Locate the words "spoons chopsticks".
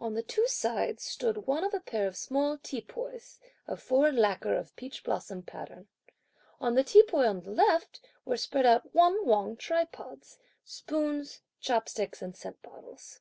10.64-12.20